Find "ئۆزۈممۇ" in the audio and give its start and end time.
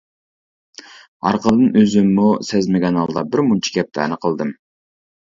1.81-2.29